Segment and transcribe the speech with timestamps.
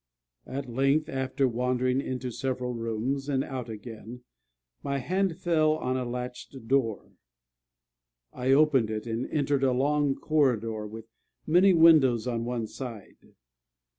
[0.47, 4.23] At length, after wandering into several rooms and out again,
[4.81, 7.11] my hand fell on a latched door.
[8.33, 11.05] I opened it, and entered a long corridor, with
[11.45, 13.35] many windows on one side.